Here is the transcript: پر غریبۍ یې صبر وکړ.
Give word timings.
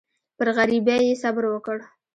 پر 0.37 0.47
غریبۍ 0.57 0.99
یې 1.07 1.19
صبر 1.21 1.43
وکړ. 1.49 1.77